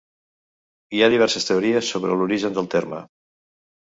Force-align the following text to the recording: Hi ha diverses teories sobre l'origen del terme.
Hi 0.99 1.03
ha 1.03 1.09
diverses 1.13 1.45
teories 1.49 1.89
sobre 1.97 2.15
l'origen 2.21 2.57
del 2.57 2.71
terme. 2.77 3.03